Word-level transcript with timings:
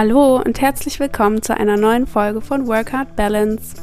Hallo 0.00 0.36
und 0.36 0.60
herzlich 0.60 1.00
willkommen 1.00 1.42
zu 1.42 1.56
einer 1.56 1.76
neuen 1.76 2.06
Folge 2.06 2.40
von 2.40 2.68
Work 2.68 2.92
Hard 2.92 3.16
Balance. 3.16 3.74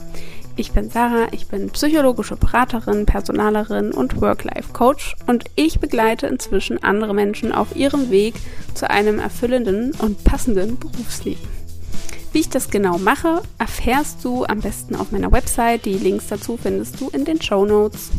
Ich 0.55 0.71
bin 0.71 0.89
Sarah, 0.89 1.27
ich 1.33 1.47
bin 1.47 1.69
psychologische 1.71 2.37
Beraterin, 2.37 3.05
Personalerin 3.05 3.91
und 3.91 4.21
Work-Life-Coach 4.21 5.17
und 5.27 5.43
ich 5.57 5.81
begleite 5.81 6.27
inzwischen 6.27 6.81
andere 6.81 7.13
Menschen 7.13 7.51
auf 7.51 7.75
ihrem 7.75 8.11
Weg 8.11 8.35
zu 8.75 8.89
einem 8.89 9.19
erfüllenden 9.19 9.91
und 9.99 10.23
passenden 10.23 10.79
Berufsleben. 10.79 11.49
Wie 12.31 12.39
ich 12.39 12.49
das 12.49 12.69
genau 12.69 12.97
mache, 12.97 13.41
erfährst 13.57 14.23
du 14.23 14.45
am 14.45 14.61
besten 14.61 14.95
auf 14.95 15.11
meiner 15.11 15.33
Website. 15.33 15.83
Die 15.83 15.97
Links 15.97 16.27
dazu 16.27 16.55
findest 16.55 17.01
du 17.01 17.09
in 17.09 17.25
den 17.25 17.41
Show 17.41 17.65
Notes. 17.65 18.11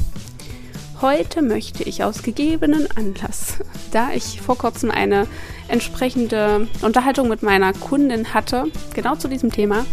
Heute 1.03 1.43
möchte 1.43 1.83
ich 1.83 2.05
aus 2.05 2.23
gegebenen 2.23 2.89
Anlass, 2.97 3.59
da 3.93 4.13
ich 4.13 4.41
vor 4.41 4.57
kurzem 4.57 4.91
eine 4.91 5.27
entsprechende 5.69 6.69
Unterhaltung 6.81 7.29
mit 7.29 7.43
meiner 7.43 7.75
Kundin 7.75 8.33
hatte, 8.33 8.65
genau 8.95 9.15
zu 9.15 9.29
diesem 9.29 9.53
Thema, 9.53 9.85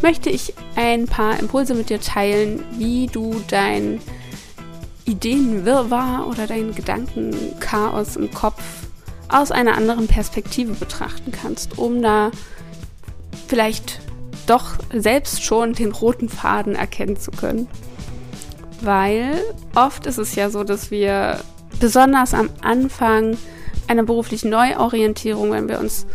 möchte 0.00 0.30
ich 0.30 0.54
ein 0.76 1.06
paar 1.06 1.40
Impulse 1.40 1.74
mit 1.74 1.90
dir 1.90 2.00
teilen, 2.00 2.64
wie 2.78 3.08
du 3.08 3.42
dein 3.48 4.00
Ideenwirrwarr 5.06 6.28
oder 6.28 6.46
dein 6.46 6.72
Gedankenchaos 6.72 8.14
im 8.14 8.30
Kopf 8.30 8.62
aus 9.28 9.50
einer 9.50 9.76
anderen 9.76 10.06
Perspektive 10.06 10.74
betrachten 10.74 11.32
kannst, 11.32 11.78
um 11.78 12.00
da 12.00 12.30
vielleicht 13.48 13.98
doch 14.46 14.74
selbst 14.92 15.42
schon 15.42 15.72
den 15.72 15.90
roten 15.90 16.28
Faden 16.28 16.76
erkennen 16.76 17.16
zu 17.16 17.32
können 17.32 17.66
weil 18.84 19.40
oft 19.74 20.06
ist 20.06 20.18
es 20.18 20.34
ja 20.34 20.50
so, 20.50 20.64
dass 20.64 20.90
wir 20.90 21.40
besonders 21.80 22.34
am 22.34 22.50
Anfang 22.62 23.36
einer 23.88 24.02
beruflichen 24.02 24.50
Neuorientierung, 24.50 25.52
wenn 25.52 25.68
wir 25.68 25.80
uns, 25.80 26.06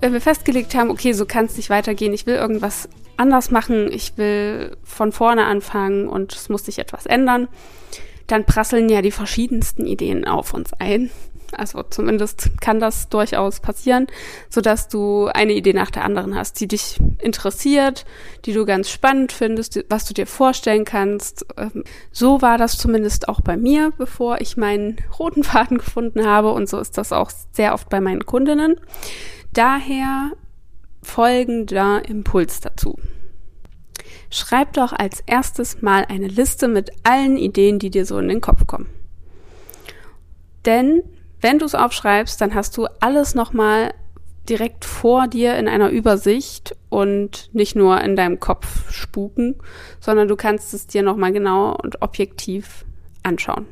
wenn 0.00 0.12
wir 0.12 0.20
festgelegt 0.20 0.74
haben, 0.74 0.90
okay, 0.90 1.12
so 1.12 1.26
kann 1.26 1.46
es 1.46 1.56
nicht 1.56 1.70
weitergehen, 1.70 2.12
ich 2.12 2.26
will 2.26 2.34
irgendwas 2.34 2.88
anders 3.16 3.50
machen, 3.50 3.90
ich 3.90 4.16
will 4.16 4.76
von 4.84 5.12
vorne 5.12 5.44
anfangen 5.44 6.08
und 6.08 6.34
es 6.34 6.48
muss 6.48 6.66
sich 6.66 6.78
etwas 6.78 7.06
ändern, 7.06 7.48
dann 8.26 8.44
prasseln 8.44 8.88
ja 8.88 9.02
die 9.02 9.12
verschiedensten 9.12 9.86
Ideen 9.86 10.26
auf 10.26 10.52
uns 10.52 10.72
ein. 10.74 11.10
Also 11.54 11.82
zumindest 11.82 12.60
kann 12.60 12.80
das 12.80 13.08
durchaus 13.08 13.60
passieren, 13.60 14.06
so 14.48 14.60
dass 14.60 14.88
du 14.88 15.26
eine 15.26 15.52
Idee 15.52 15.72
nach 15.72 15.90
der 15.90 16.04
anderen 16.04 16.34
hast, 16.34 16.60
die 16.60 16.68
dich 16.68 16.98
interessiert, 17.20 18.04
die 18.44 18.52
du 18.52 18.64
ganz 18.64 18.90
spannend 18.90 19.32
findest, 19.32 19.84
was 19.88 20.04
du 20.04 20.14
dir 20.14 20.26
vorstellen 20.26 20.84
kannst. 20.84 21.46
Ähm, 21.56 21.84
so 22.12 22.42
war 22.42 22.58
das 22.58 22.78
zumindest 22.78 23.28
auch 23.28 23.40
bei 23.40 23.56
mir, 23.56 23.92
bevor 23.96 24.40
ich 24.40 24.56
meinen 24.56 24.96
roten 25.18 25.44
Faden 25.44 25.78
gefunden 25.86 26.26
habe 26.26 26.52
und 26.52 26.68
so 26.68 26.78
ist 26.78 26.98
das 26.98 27.12
auch 27.12 27.30
sehr 27.52 27.74
oft 27.74 27.88
bei 27.88 28.00
meinen 28.00 28.26
Kundinnen. 28.26 28.80
Daher 29.52 30.32
folgender 31.02 32.02
Impuls 32.08 32.60
dazu. 32.60 32.98
Schreib 34.30 34.72
doch 34.72 34.92
als 34.92 35.22
erstes 35.26 35.82
mal 35.82 36.04
eine 36.08 36.28
Liste 36.28 36.68
mit 36.68 36.90
allen 37.04 37.36
Ideen, 37.36 37.78
die 37.78 37.90
dir 37.90 38.04
so 38.04 38.18
in 38.18 38.28
den 38.28 38.40
Kopf 38.40 38.66
kommen. 38.66 38.88
Denn 40.64 41.02
wenn 41.46 41.60
du 41.60 41.64
es 41.64 41.76
aufschreibst, 41.76 42.40
dann 42.40 42.56
hast 42.56 42.76
du 42.76 42.88
alles 42.98 43.36
nochmal 43.36 43.94
direkt 44.48 44.84
vor 44.84 45.28
dir 45.28 45.56
in 45.56 45.68
einer 45.68 45.90
Übersicht 45.90 46.74
und 46.88 47.50
nicht 47.52 47.76
nur 47.76 48.00
in 48.00 48.16
deinem 48.16 48.40
Kopf 48.40 48.90
spuken, 48.90 49.54
sondern 50.00 50.26
du 50.26 50.34
kannst 50.34 50.74
es 50.74 50.88
dir 50.88 51.04
nochmal 51.04 51.32
genau 51.32 51.76
und 51.76 52.02
objektiv 52.02 52.84
anschauen. 53.22 53.66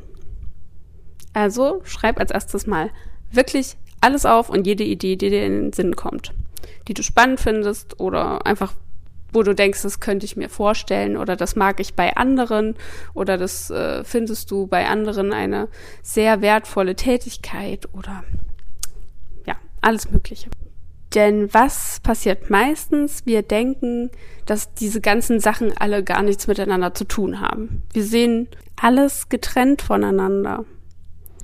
Also 1.32 1.80
schreib 1.82 2.20
als 2.20 2.30
erstes 2.30 2.68
mal 2.68 2.90
wirklich 3.32 3.76
alles 4.00 4.24
auf 4.24 4.50
und 4.50 4.68
jede 4.68 4.84
Idee, 4.84 5.16
die 5.16 5.30
dir 5.30 5.44
in 5.44 5.62
den 5.62 5.72
Sinn 5.72 5.96
kommt, 5.96 6.32
die 6.86 6.94
du 6.94 7.02
spannend 7.02 7.40
findest 7.40 7.98
oder 7.98 8.46
einfach 8.46 8.72
wo 9.34 9.42
du 9.42 9.54
denkst, 9.54 9.82
das 9.82 10.00
könnte 10.00 10.24
ich 10.26 10.36
mir 10.36 10.48
vorstellen 10.48 11.16
oder 11.16 11.36
das 11.36 11.56
mag 11.56 11.80
ich 11.80 11.94
bei 11.94 12.16
anderen 12.16 12.76
oder 13.12 13.36
das 13.36 13.70
äh, 13.70 14.04
findest 14.04 14.50
du 14.50 14.66
bei 14.66 14.86
anderen 14.86 15.32
eine 15.32 15.68
sehr 16.02 16.40
wertvolle 16.40 16.96
Tätigkeit 16.96 17.88
oder 17.92 18.24
ja, 19.46 19.56
alles 19.80 20.10
Mögliche. 20.10 20.48
Denn 21.14 21.52
was 21.54 22.00
passiert 22.00 22.50
meistens? 22.50 23.24
Wir 23.24 23.42
denken, 23.42 24.10
dass 24.46 24.74
diese 24.74 25.00
ganzen 25.00 25.38
Sachen 25.38 25.72
alle 25.76 26.02
gar 26.02 26.22
nichts 26.22 26.48
miteinander 26.48 26.92
zu 26.94 27.04
tun 27.04 27.40
haben. 27.40 27.82
Wir 27.92 28.04
sehen 28.04 28.48
alles 28.80 29.28
getrennt 29.28 29.82
voneinander. 29.82 30.64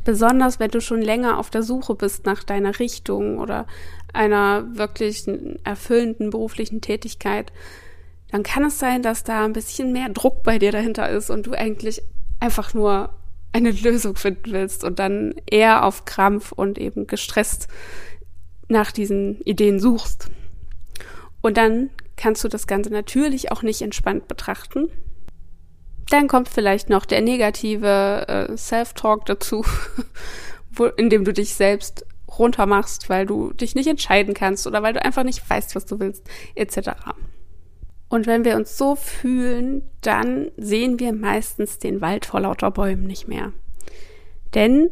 Besonders 0.04 0.58
wenn 0.60 0.70
du 0.70 0.80
schon 0.80 1.02
länger 1.02 1.38
auf 1.38 1.50
der 1.50 1.62
Suche 1.62 1.94
bist 1.94 2.26
nach 2.26 2.42
deiner 2.42 2.78
Richtung 2.78 3.38
oder 3.38 3.66
einer 4.12 4.76
wirklich 4.76 5.24
erfüllenden 5.64 6.30
beruflichen 6.30 6.80
Tätigkeit, 6.80 7.52
dann 8.30 8.42
kann 8.42 8.64
es 8.64 8.78
sein, 8.78 9.02
dass 9.02 9.24
da 9.24 9.44
ein 9.44 9.52
bisschen 9.52 9.92
mehr 9.92 10.08
Druck 10.08 10.42
bei 10.42 10.58
dir 10.58 10.72
dahinter 10.72 11.08
ist 11.08 11.30
und 11.30 11.46
du 11.46 11.52
eigentlich 11.52 12.02
einfach 12.38 12.74
nur 12.74 13.10
eine 13.52 13.70
Lösung 13.82 14.16
finden 14.16 14.52
willst 14.52 14.84
und 14.84 14.98
dann 14.98 15.34
eher 15.50 15.84
auf 15.84 16.04
Krampf 16.04 16.52
und 16.52 16.78
eben 16.78 17.06
gestresst 17.06 17.68
nach 18.68 18.92
diesen 18.92 19.40
Ideen 19.42 19.80
suchst. 19.80 20.30
Und 21.40 21.56
dann 21.56 21.90
kannst 22.16 22.44
du 22.44 22.48
das 22.48 22.66
Ganze 22.66 22.90
natürlich 22.90 23.50
auch 23.50 23.62
nicht 23.62 23.82
entspannt 23.82 24.28
betrachten. 24.28 24.90
Dann 26.10 26.28
kommt 26.28 26.48
vielleicht 26.48 26.90
noch 26.90 27.06
der 27.06 27.22
negative 27.22 28.26
äh, 28.28 28.56
Self-Talk 28.56 29.26
dazu, 29.26 29.64
wo, 30.70 30.86
in 30.86 31.08
dem 31.08 31.24
du 31.24 31.32
dich 31.32 31.54
selbst 31.54 32.04
runtermachst, 32.38 33.08
weil 33.08 33.26
du 33.26 33.52
dich 33.52 33.74
nicht 33.74 33.86
entscheiden 33.86 34.34
kannst 34.34 34.66
oder 34.66 34.82
weil 34.82 34.92
du 34.92 35.04
einfach 35.04 35.24
nicht 35.24 35.48
weißt, 35.48 35.74
was 35.74 35.86
du 35.86 35.98
willst, 36.00 36.28
etc. 36.54 36.90
Und 38.08 38.26
wenn 38.26 38.44
wir 38.44 38.56
uns 38.56 38.76
so 38.76 38.96
fühlen, 38.96 39.82
dann 40.00 40.50
sehen 40.56 40.98
wir 40.98 41.12
meistens 41.12 41.78
den 41.78 42.00
Wald 42.00 42.26
vor 42.26 42.40
lauter 42.40 42.72
Bäumen 42.72 43.06
nicht 43.06 43.28
mehr. 43.28 43.52
Denn 44.54 44.90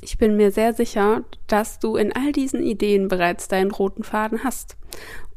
ich 0.00 0.18
bin 0.18 0.36
mir 0.36 0.52
sehr 0.52 0.74
sicher, 0.74 1.24
dass 1.48 1.80
du 1.80 1.96
in 1.96 2.14
all 2.14 2.30
diesen 2.30 2.62
Ideen 2.62 3.08
bereits 3.08 3.48
deinen 3.48 3.72
roten 3.72 4.04
Faden 4.04 4.44
hast 4.44 4.76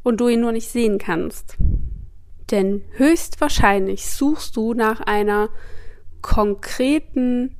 und 0.03 0.21
du 0.21 0.27
ihn 0.27 0.41
nur 0.41 0.51
nicht 0.51 0.69
sehen 0.69 0.99
kannst. 0.99 1.57
Denn 2.51 2.83
höchstwahrscheinlich 2.91 4.05
suchst 4.09 4.55
du 4.55 4.73
nach 4.73 5.01
einer 5.01 5.49
konkreten, 6.21 7.55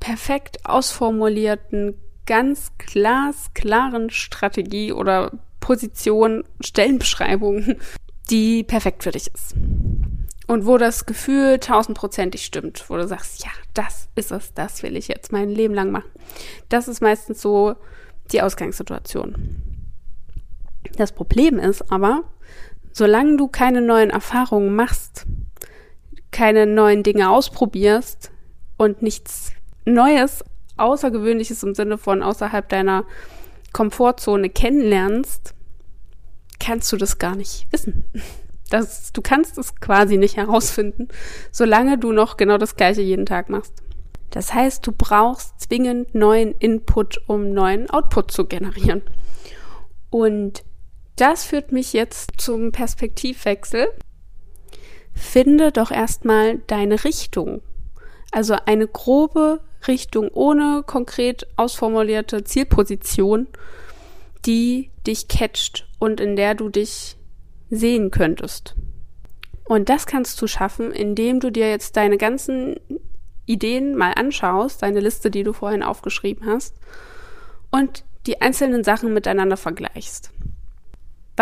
perfekt 0.00 0.64
ausformulierten, 0.64 1.94
ganz 2.26 2.72
glasklaren 2.78 4.10
Strategie 4.10 4.92
oder 4.92 5.32
Position, 5.60 6.44
Stellenbeschreibung, 6.60 7.76
die 8.30 8.64
perfekt 8.64 9.02
für 9.02 9.10
dich 9.10 9.28
ist. 9.32 9.54
Und 10.46 10.66
wo 10.66 10.78
das 10.78 11.06
Gefühl 11.06 11.60
tausendprozentig 11.60 12.44
stimmt, 12.44 12.84
wo 12.88 12.96
du 12.96 13.06
sagst, 13.06 13.44
ja, 13.44 13.50
das 13.74 14.08
ist 14.16 14.32
es, 14.32 14.52
das 14.54 14.82
will 14.82 14.96
ich 14.96 15.06
jetzt 15.06 15.30
mein 15.32 15.50
Leben 15.50 15.74
lang 15.74 15.92
machen. 15.92 16.10
Das 16.68 16.88
ist 16.88 17.00
meistens 17.00 17.40
so 17.40 17.76
die 18.32 18.42
Ausgangssituation. 18.42 19.62
Das 20.96 21.12
Problem 21.12 21.58
ist 21.58 21.92
aber, 21.92 22.24
solange 22.92 23.36
du 23.36 23.48
keine 23.48 23.80
neuen 23.80 24.10
Erfahrungen 24.10 24.74
machst, 24.74 25.26
keine 26.30 26.66
neuen 26.66 27.02
Dinge 27.02 27.30
ausprobierst 27.30 28.30
und 28.76 29.02
nichts 29.02 29.52
Neues, 29.84 30.44
Außergewöhnliches 30.76 31.62
im 31.62 31.74
Sinne 31.74 31.98
von 31.98 32.22
außerhalb 32.22 32.68
deiner 32.68 33.04
Komfortzone 33.72 34.48
kennenlernst, 34.48 35.54
kannst 36.58 36.90
du 36.92 36.96
das 36.96 37.18
gar 37.18 37.36
nicht 37.36 37.66
wissen. 37.70 38.04
Das, 38.70 39.12
du 39.12 39.20
kannst 39.20 39.58
es 39.58 39.74
quasi 39.76 40.16
nicht 40.16 40.36
herausfinden, 40.36 41.08
solange 41.50 41.98
du 41.98 42.12
noch 42.12 42.36
genau 42.36 42.56
das 42.56 42.76
gleiche 42.76 43.02
jeden 43.02 43.26
Tag 43.26 43.50
machst. 43.50 43.74
Das 44.30 44.54
heißt, 44.54 44.86
du 44.86 44.92
brauchst 44.92 45.60
zwingend 45.60 46.14
neuen 46.14 46.54
Input, 46.60 47.20
um 47.26 47.52
neuen 47.52 47.90
Output 47.90 48.30
zu 48.30 48.46
generieren. 48.46 49.02
Und 50.08 50.62
das 51.20 51.44
führt 51.44 51.72
mich 51.72 51.92
jetzt 51.92 52.32
zum 52.38 52.72
Perspektivwechsel. 52.72 53.88
Finde 55.14 55.72
doch 55.72 55.90
erstmal 55.90 56.58
deine 56.66 57.04
Richtung. 57.04 57.62
Also 58.32 58.56
eine 58.66 58.86
grobe 58.86 59.60
Richtung 59.88 60.28
ohne 60.28 60.82
konkret 60.86 61.46
ausformulierte 61.56 62.44
Zielposition 62.44 63.48
die 64.46 64.90
dich 65.06 65.28
catcht 65.28 65.88
und 65.98 66.20
in 66.20 66.36
der 66.36 66.54
du 66.54 66.68
dich 66.68 67.16
sehen 67.68 68.10
könntest. 68.10 68.74
Und 69.64 69.88
das 69.88 70.06
kannst 70.06 70.40
du 70.42 70.46
schaffen, 70.46 70.92
indem 70.92 71.40
du 71.40 71.50
dir 71.50 71.68
jetzt 71.70 71.96
deine 71.96 72.16
ganzen 72.16 72.76
Ideen 73.46 73.96
mal 73.96 74.12
anschaust, 74.12 74.82
deine 74.82 75.00
Liste, 75.00 75.30
die 75.30 75.42
du 75.42 75.52
vorhin 75.52 75.82
aufgeschrieben 75.82 76.46
hast, 76.46 76.74
und 77.70 78.04
die 78.26 78.40
einzelnen 78.40 78.82
Sachen 78.82 79.14
miteinander 79.14 79.56
vergleichst. 79.56 80.32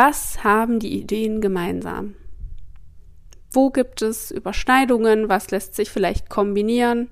Was 0.01 0.45
haben 0.45 0.79
die 0.79 0.97
Ideen 0.97 1.41
gemeinsam? 1.41 2.15
Wo 3.51 3.71
gibt 3.71 4.01
es 4.01 4.31
Überschneidungen? 4.31 5.29
Was 5.29 5.51
lässt 5.51 5.75
sich 5.75 5.91
vielleicht 5.91 6.31
kombinieren? 6.31 7.09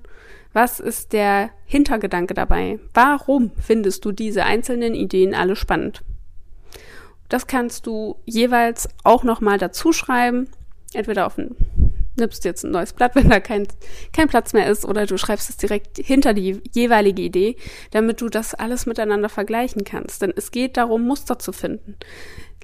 Was 0.53 0.79
ist 0.79 1.11
der 1.11 1.49
Hintergedanke 1.65 2.33
dabei? 2.33 2.79
Warum 2.93 3.51
findest 3.59 4.05
du 4.05 4.13
diese 4.13 4.45
einzelnen 4.45 4.95
Ideen 4.95 5.35
alle 5.35 5.57
spannend? 5.57 6.01
das 7.27 7.45
kannst 7.45 7.87
du 7.87 8.15
jeweils 8.23 8.87
auch 9.03 9.25
nochmal 9.25 9.57
dazu 9.57 9.91
schreiben. 9.91 10.47
Entweder 10.93 11.27
auf 11.27 11.37
ein, 11.37 11.57
nimmst 12.17 12.45
jetzt 12.45 12.63
ein 12.63 12.71
neues 12.71 12.93
Blatt, 12.93 13.15
wenn 13.15 13.29
da 13.29 13.39
kein, 13.39 13.67
kein 14.13 14.27
Platz 14.27 14.53
mehr 14.53 14.69
ist, 14.69 14.85
oder 14.85 15.05
du 15.05 15.17
schreibst 15.17 15.49
es 15.49 15.57
direkt 15.57 15.97
hinter 15.97 16.33
die 16.33 16.61
jeweilige 16.71 17.21
Idee, 17.21 17.55
damit 17.91 18.21
du 18.21 18.29
das 18.29 18.53
alles 18.53 18.85
miteinander 18.85 19.29
vergleichen 19.29 19.83
kannst. 19.83 20.21
Denn 20.21 20.33
es 20.35 20.51
geht 20.51 20.77
darum, 20.77 21.05
Muster 21.05 21.39
zu 21.39 21.51
finden. 21.51 21.95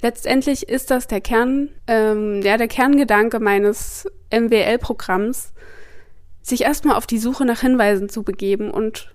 Letztendlich 0.02 0.68
ist 0.68 0.90
das 0.90 1.06
der 1.06 1.20
Kern, 1.20 1.70
ähm, 1.86 2.42
ja, 2.42 2.56
der 2.56 2.68
Kerngedanke 2.68 3.40
meines 3.40 4.06
MWL-Programms, 4.30 5.52
sich 6.42 6.62
erstmal 6.62 6.96
auf 6.96 7.06
die 7.06 7.18
Suche 7.18 7.46
nach 7.46 7.60
Hinweisen 7.60 8.10
zu 8.10 8.22
begeben 8.22 8.70
und, 8.70 9.14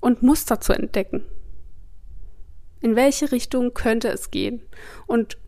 und 0.00 0.22
Muster 0.22 0.60
zu 0.60 0.72
entdecken. 0.72 1.24
In 2.80 2.96
welche 2.96 3.30
Richtung 3.30 3.72
könnte 3.72 4.08
es 4.08 4.30
gehen? 4.30 4.62
Und 5.06 5.38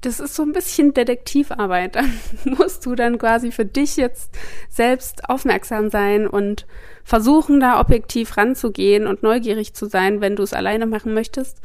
das 0.00 0.18
ist 0.18 0.34
so 0.34 0.42
ein 0.42 0.52
bisschen 0.52 0.94
Detektivarbeit. 0.94 1.96
Da 1.96 2.02
musst 2.44 2.86
du 2.86 2.94
dann 2.94 3.18
quasi 3.18 3.52
für 3.52 3.64
dich 3.64 3.96
jetzt 3.96 4.32
selbst 4.68 5.28
aufmerksam 5.28 5.90
sein 5.90 6.26
und 6.26 6.66
versuchen, 7.04 7.60
da 7.60 7.80
objektiv 7.80 8.36
ranzugehen 8.36 9.06
und 9.06 9.22
neugierig 9.22 9.74
zu 9.74 9.86
sein, 9.86 10.20
wenn 10.20 10.36
du 10.36 10.42
es 10.42 10.54
alleine 10.54 10.86
machen 10.86 11.12
möchtest, 11.14 11.58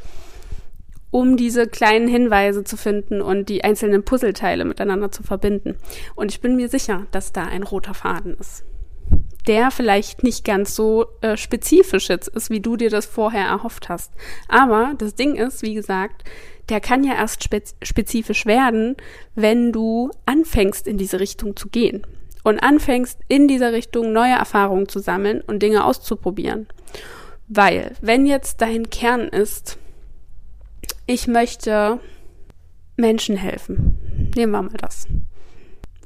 um 1.10 1.36
diese 1.36 1.66
kleinen 1.66 2.08
Hinweise 2.08 2.64
zu 2.64 2.76
finden 2.76 3.22
und 3.22 3.48
die 3.48 3.64
einzelnen 3.64 4.04
Puzzleteile 4.04 4.64
miteinander 4.64 5.10
zu 5.10 5.22
verbinden. 5.22 5.76
Und 6.14 6.32
ich 6.32 6.40
bin 6.40 6.56
mir 6.56 6.68
sicher, 6.68 7.06
dass 7.10 7.32
da 7.32 7.44
ein 7.44 7.62
roter 7.62 7.94
Faden 7.94 8.36
ist 8.38 8.64
der 9.46 9.70
vielleicht 9.70 10.22
nicht 10.22 10.44
ganz 10.44 10.74
so 10.74 11.06
äh, 11.20 11.36
spezifisch 11.36 12.08
jetzt 12.08 12.28
ist, 12.28 12.50
wie 12.50 12.60
du 12.60 12.76
dir 12.76 12.90
das 12.90 13.06
vorher 13.06 13.46
erhofft 13.46 13.88
hast. 13.88 14.12
Aber 14.48 14.94
das 14.98 15.14
Ding 15.14 15.36
ist, 15.36 15.62
wie 15.62 15.74
gesagt, 15.74 16.24
der 16.68 16.80
kann 16.80 17.04
ja 17.04 17.14
erst 17.14 17.44
spez 17.44 17.74
spezifisch 17.82 18.46
werden, 18.46 18.96
wenn 19.34 19.72
du 19.72 20.10
anfängst, 20.26 20.86
in 20.86 20.98
diese 20.98 21.20
Richtung 21.20 21.56
zu 21.56 21.68
gehen 21.68 22.06
und 22.42 22.60
anfängst, 22.60 23.18
in 23.28 23.48
dieser 23.48 23.72
Richtung 23.72 24.12
neue 24.12 24.34
Erfahrungen 24.34 24.88
zu 24.88 24.98
sammeln 24.98 25.40
und 25.42 25.62
Dinge 25.62 25.84
auszuprobieren. 25.84 26.68
Weil, 27.48 27.94
wenn 28.00 28.26
jetzt 28.26 28.60
dein 28.60 28.90
Kern 28.90 29.28
ist, 29.28 29.78
ich 31.06 31.28
möchte 31.28 32.00
Menschen 32.96 33.36
helfen, 33.36 34.30
nehmen 34.34 34.52
wir 34.52 34.62
mal 34.62 34.76
das. 34.80 35.06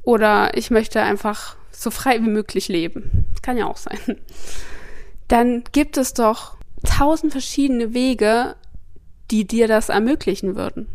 Oder 0.03 0.57
ich 0.57 0.71
möchte 0.71 1.01
einfach 1.01 1.57
so 1.71 1.89
frei 1.91 2.21
wie 2.21 2.29
möglich 2.29 2.67
leben. 2.67 3.25
Kann 3.41 3.57
ja 3.57 3.65
auch 3.65 3.77
sein. 3.77 3.99
Dann 5.27 5.63
gibt 5.71 5.97
es 5.97 6.13
doch 6.13 6.57
tausend 6.83 7.31
verschiedene 7.31 7.93
Wege, 7.93 8.55
die 9.31 9.45
dir 9.45 9.67
das 9.67 9.89
ermöglichen 9.89 10.55
würden. 10.55 10.87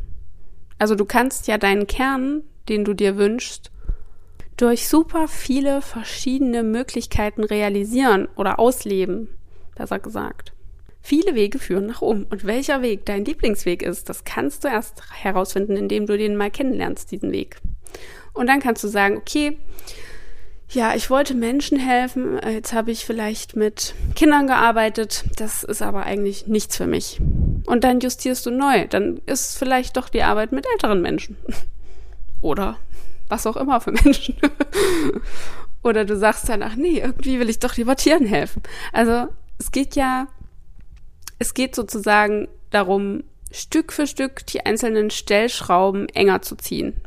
Also 0.78 0.94
du 0.94 1.04
kannst 1.04 1.48
ja 1.48 1.58
deinen 1.58 1.86
Kern, 1.86 2.42
den 2.68 2.84
du 2.84 2.92
dir 2.94 3.16
wünschst, 3.16 3.70
durch 4.56 4.88
super 4.88 5.28
viele 5.28 5.82
verschiedene 5.82 6.62
Möglichkeiten 6.62 7.44
realisieren 7.44 8.28
oder 8.36 8.58
ausleben, 8.58 9.28
besser 9.74 9.98
gesagt. 9.98 10.52
Viele 11.00 11.34
Wege 11.34 11.58
führen 11.58 11.86
nach 11.86 12.02
oben. 12.02 12.24
Und 12.24 12.44
welcher 12.44 12.82
Weg 12.82 13.04
dein 13.06 13.24
Lieblingsweg 13.24 13.82
ist, 13.82 14.08
das 14.08 14.24
kannst 14.24 14.64
du 14.64 14.68
erst 14.68 15.02
herausfinden, 15.22 15.76
indem 15.76 16.06
du 16.06 16.18
den 16.18 16.36
mal 16.36 16.50
kennenlernst, 16.50 17.10
diesen 17.12 17.32
Weg. 17.32 17.58
Und 18.32 18.48
dann 18.48 18.60
kannst 18.60 18.82
du 18.82 18.88
sagen, 18.88 19.16
okay, 19.16 19.56
ja, 20.70 20.94
ich 20.96 21.08
wollte 21.08 21.34
Menschen 21.34 21.78
helfen. 21.78 22.40
Jetzt 22.44 22.72
habe 22.72 22.90
ich 22.90 23.04
vielleicht 23.04 23.54
mit 23.54 23.94
Kindern 24.16 24.48
gearbeitet. 24.48 25.24
Das 25.36 25.62
ist 25.62 25.80
aber 25.80 26.04
eigentlich 26.04 26.48
nichts 26.48 26.76
für 26.76 26.86
mich. 26.86 27.20
Und 27.66 27.84
dann 27.84 28.00
justierst 28.00 28.46
du 28.46 28.50
neu. 28.50 28.86
Dann 28.86 29.20
ist 29.26 29.58
vielleicht 29.58 29.96
doch 29.96 30.08
die 30.08 30.22
Arbeit 30.22 30.52
mit 30.52 30.66
älteren 30.72 31.02
Menschen. 31.02 31.36
Oder 32.40 32.78
was 33.28 33.46
auch 33.46 33.56
immer 33.56 33.80
für 33.80 33.92
Menschen. 34.04 34.36
Oder 35.82 36.04
du 36.04 36.16
sagst 36.16 36.48
dann, 36.48 36.62
ach 36.62 36.76
nee, 36.76 37.00
irgendwie 37.00 37.38
will 37.38 37.50
ich 37.50 37.58
doch 37.58 37.76
lieber 37.76 37.96
Tieren 37.96 38.26
helfen. 38.26 38.62
Also 38.92 39.28
es 39.58 39.70
geht 39.72 39.96
ja, 39.96 40.28
es 41.38 41.54
geht 41.54 41.74
sozusagen 41.74 42.48
darum, 42.70 43.24
Stück 43.52 43.92
für 43.92 44.06
Stück 44.06 44.44
die 44.46 44.66
einzelnen 44.66 45.10
Stellschrauben 45.10 46.08
enger 46.10 46.42
zu 46.42 46.56
ziehen. 46.56 47.00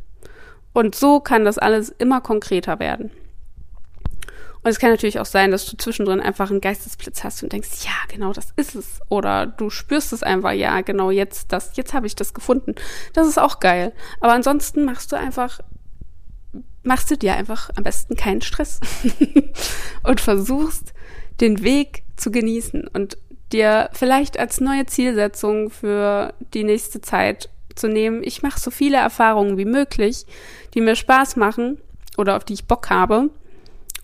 Und 0.72 0.94
so 0.94 1.20
kann 1.20 1.44
das 1.44 1.58
alles 1.58 1.90
immer 1.90 2.20
konkreter 2.20 2.78
werden. 2.78 3.10
Und 4.62 4.70
es 4.70 4.78
kann 4.78 4.90
natürlich 4.90 5.18
auch 5.18 5.26
sein, 5.26 5.50
dass 5.50 5.66
du 5.66 5.76
zwischendrin 5.76 6.20
einfach 6.20 6.50
einen 6.50 6.60
Geistesblitz 6.60 7.24
hast 7.24 7.42
und 7.42 7.52
denkst, 7.52 7.84
ja, 7.84 7.92
genau, 8.08 8.32
das 8.32 8.52
ist 8.56 8.74
es. 8.74 9.00
Oder 9.08 9.46
du 9.46 9.70
spürst 9.70 10.12
es 10.12 10.22
einfach, 10.22 10.52
ja, 10.52 10.82
genau, 10.82 11.10
jetzt 11.10 11.52
das, 11.52 11.76
jetzt 11.76 11.94
habe 11.94 12.06
ich 12.06 12.14
das 12.14 12.34
gefunden. 12.34 12.74
Das 13.14 13.26
ist 13.26 13.38
auch 13.38 13.60
geil. 13.60 13.92
Aber 14.20 14.34
ansonsten 14.34 14.84
machst 14.84 15.12
du 15.12 15.16
einfach, 15.16 15.60
machst 16.82 17.10
du 17.10 17.16
dir 17.16 17.34
einfach 17.34 17.70
am 17.76 17.84
besten 17.84 18.16
keinen 18.16 18.42
Stress 18.42 18.80
und 20.02 20.20
versuchst, 20.20 20.92
den 21.40 21.62
Weg 21.62 22.02
zu 22.16 22.30
genießen 22.30 22.86
und 22.88 23.16
dir 23.52 23.88
vielleicht 23.94 24.38
als 24.38 24.60
neue 24.60 24.84
Zielsetzung 24.84 25.70
für 25.70 26.34
die 26.52 26.64
nächste 26.64 27.00
Zeit 27.00 27.48
zu 27.74 27.88
nehmen, 27.88 28.22
ich 28.22 28.42
mache 28.42 28.60
so 28.60 28.70
viele 28.70 28.98
Erfahrungen 28.98 29.56
wie 29.56 29.64
möglich, 29.64 30.26
die 30.74 30.82
mir 30.82 30.96
Spaß 30.96 31.36
machen 31.36 31.78
oder 32.18 32.36
auf 32.36 32.44
die 32.44 32.52
ich 32.52 32.66
Bock 32.66 32.90
habe 32.90 33.30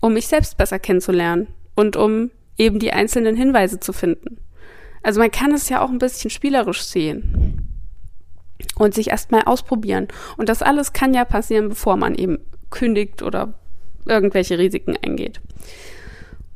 um 0.01 0.13
mich 0.13 0.27
selbst 0.27 0.57
besser 0.57 0.79
kennenzulernen 0.79 1.47
und 1.75 1.95
um 1.95 2.31
eben 2.57 2.79
die 2.79 2.93
einzelnen 2.93 3.35
Hinweise 3.35 3.79
zu 3.79 3.93
finden. 3.93 4.37
Also 5.03 5.19
man 5.19 5.31
kann 5.31 5.53
es 5.53 5.69
ja 5.69 5.81
auch 5.81 5.89
ein 5.89 5.99
bisschen 5.99 6.29
spielerisch 6.29 6.83
sehen 6.83 7.67
und 8.77 8.93
sich 8.93 9.09
erstmal 9.09 9.43
ausprobieren. 9.43 10.07
Und 10.37 10.49
das 10.49 10.61
alles 10.61 10.93
kann 10.93 11.13
ja 11.13 11.25
passieren, 11.25 11.69
bevor 11.69 11.97
man 11.97 12.15
eben 12.15 12.39
kündigt 12.69 13.21
oder 13.21 13.53
irgendwelche 14.05 14.57
Risiken 14.57 14.97
eingeht. 14.97 15.39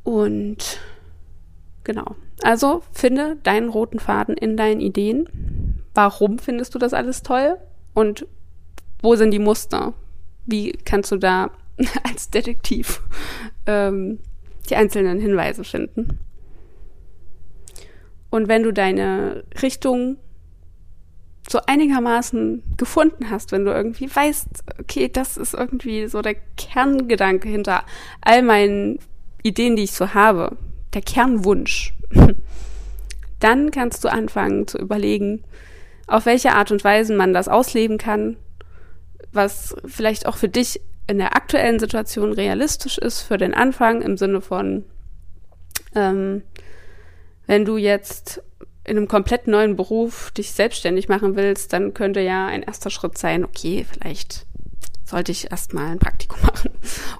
Und 0.03 0.79
genau. 1.83 2.15
Also 2.43 2.81
finde 2.91 3.37
deinen 3.43 3.69
roten 3.69 3.99
Faden 3.99 4.35
in 4.35 4.57
deinen 4.57 4.81
Ideen. 4.81 5.83
Warum 5.93 6.39
findest 6.39 6.73
du 6.73 6.79
das 6.79 6.93
alles 6.93 7.21
toll? 7.21 7.57
Und 7.93 8.25
wo 9.01 9.15
sind 9.15 9.31
die 9.31 9.39
Muster? 9.39 9.93
Wie 10.45 10.71
kannst 10.71 11.11
du 11.11 11.17
da 11.17 11.51
als 12.03 12.29
Detektiv 12.29 13.01
ähm, 13.65 14.19
die 14.69 14.75
einzelnen 14.75 15.19
Hinweise 15.19 15.63
finden. 15.63 16.19
Und 18.29 18.47
wenn 18.47 18.63
du 18.63 18.71
deine 18.71 19.43
Richtung 19.61 20.17
so 21.49 21.59
einigermaßen 21.65 22.63
gefunden 22.77 23.29
hast, 23.29 23.51
wenn 23.51 23.65
du 23.65 23.71
irgendwie 23.71 24.13
weißt, 24.13 24.47
okay, 24.79 25.09
das 25.09 25.37
ist 25.37 25.53
irgendwie 25.53 26.07
so 26.07 26.21
der 26.21 26.35
Kerngedanke 26.55 27.49
hinter 27.49 27.83
all 28.21 28.41
meinen 28.41 28.99
Ideen, 29.43 29.75
die 29.75 29.83
ich 29.83 29.91
so 29.91 30.13
habe, 30.13 30.57
der 30.93 31.01
Kernwunsch, 31.01 31.93
dann 33.39 33.71
kannst 33.71 34.03
du 34.03 34.11
anfangen 34.11 34.67
zu 34.67 34.77
überlegen, 34.77 35.43
auf 36.07 36.25
welche 36.25 36.53
Art 36.53 36.71
und 36.71 36.83
Weise 36.83 37.15
man 37.15 37.33
das 37.33 37.47
ausleben 37.47 37.97
kann, 37.97 38.37
was 39.33 39.75
vielleicht 39.85 40.25
auch 40.25 40.37
für 40.37 40.49
dich 40.49 40.81
in 41.11 41.17
der 41.17 41.35
aktuellen 41.35 41.77
Situation 41.77 42.31
realistisch 42.31 42.97
ist 42.97 43.19
für 43.19 43.37
den 43.37 43.53
Anfang 43.53 44.01
im 44.01 44.15
Sinne 44.15 44.39
von, 44.39 44.85
ähm, 45.93 46.41
wenn 47.47 47.65
du 47.65 47.75
jetzt 47.75 48.41
in 48.85 48.95
einem 48.95 49.09
komplett 49.09 49.45
neuen 49.45 49.75
Beruf 49.75 50.31
dich 50.31 50.53
selbstständig 50.53 51.09
machen 51.09 51.35
willst, 51.35 51.73
dann 51.73 51.93
könnte 51.93 52.21
ja 52.21 52.47
ein 52.47 52.63
erster 52.63 52.89
Schritt 52.89 53.17
sein, 53.17 53.43
okay, 53.43 53.85
vielleicht 53.91 54.45
sollte 55.03 55.33
ich 55.33 55.51
erstmal 55.51 55.91
ein 55.91 55.99
Praktikum 55.99 56.39
machen 56.43 56.71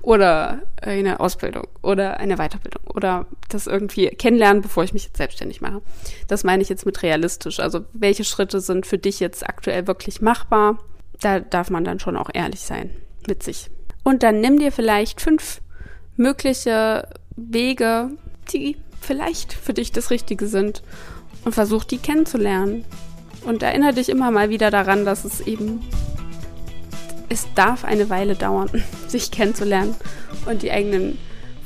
oder 0.02 0.62
eine 0.82 1.20
Ausbildung 1.20 1.68
oder 1.82 2.18
eine 2.18 2.38
Weiterbildung 2.38 2.84
oder 2.96 3.26
das 3.50 3.68
irgendwie 3.68 4.08
kennenlernen, 4.08 4.62
bevor 4.62 4.86
ich 4.86 4.94
mich 4.94 5.04
jetzt 5.04 5.18
selbstständig 5.18 5.60
mache. 5.60 5.82
Das 6.30 6.46
meine 6.46 6.64
ich 6.64 6.70
jetzt 6.70 6.86
mit 6.86 7.04
realistisch. 7.04 7.60
Also 7.60 7.82
welche 7.92 8.24
Schritte 8.24 8.62
sind 8.62 8.86
für 8.86 8.98
dich 8.98 9.20
jetzt 9.20 9.46
aktuell 9.46 9.86
wirklich 9.86 10.22
machbar? 10.22 10.80
Da 11.20 11.42
darf 11.42 11.70
man 11.70 11.84
dann 11.84 12.00
schon 12.00 12.16
auch 12.16 12.30
ehrlich 12.34 12.62
sein 12.62 12.90
mit 13.28 13.44
sich. 13.44 13.70
Und 14.04 14.24
dann 14.24 14.42
nimm 14.42 14.60
dir 14.60 14.72
vielleicht 14.72 15.22
fünf 15.22 15.62
mögliche 16.18 17.08
Wege, 17.36 18.12
die 18.54 18.78
vielleicht 19.00 19.54
für 19.54 19.74
dich 19.74 19.92
das 19.92 20.12
Richtige 20.12 20.48
sind 20.48 20.84
und 21.46 21.54
versuch 21.54 21.84
die 21.84 21.98
kennenzulernen. 21.98 22.86
Und 23.46 23.64
erinnere 23.64 23.94
dich 23.94 24.10
immer 24.10 24.30
mal 24.30 24.50
wieder 24.50 24.70
daran, 24.70 25.04
dass 25.04 25.26
es 25.26 25.42
eben, 25.42 25.82
es 27.30 27.48
darf 27.56 27.84
eine 27.84 28.10
Weile 28.10 28.36
dauern, 28.36 28.70
sich 29.08 29.32
kennenzulernen 29.32 29.96
und 30.46 30.62
die 30.62 30.72
eigenen 30.72 31.18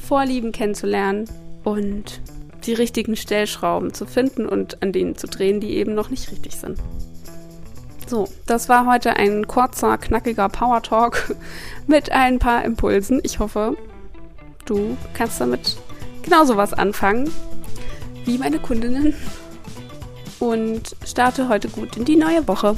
Vorlieben 0.02 0.52
kennenzulernen 0.52 1.26
und 1.64 2.22
die 2.66 2.74
richtigen 2.74 3.16
Stellschrauben 3.16 3.94
zu 3.94 4.06
finden 4.06 4.48
und 4.48 4.82
an 4.82 4.92
denen 4.92 5.16
zu 5.16 5.28
drehen, 5.28 5.60
die 5.60 5.76
eben 5.76 5.94
noch 5.94 6.10
nicht 6.10 6.32
richtig 6.32 6.56
sind. 6.56 6.80
So, 8.08 8.28
das 8.46 8.70
war 8.70 8.86
heute 8.86 9.16
ein 9.16 9.48
kurzer, 9.48 9.98
knackiger 9.98 10.48
Power 10.48 10.84
Talk 10.84 11.36
mit 11.88 12.12
ein 12.12 12.38
paar 12.38 12.64
Impulsen. 12.64 13.20
Ich 13.24 13.40
hoffe, 13.40 13.76
du 14.66 14.96
kannst 15.16 15.42
damit 15.42 15.78
genauso 16.22 16.56
was 16.56 16.74
anfangen 16.74 17.32
wie 18.26 18.38
meine 18.38 18.60
Kundinnen 18.60 19.14
und 20.40 20.96
starte 21.06 21.50
heute 21.50 21.68
gut 21.70 21.98
in 21.98 22.06
die 22.06 22.16
neue 22.16 22.48
Woche. 22.48 22.76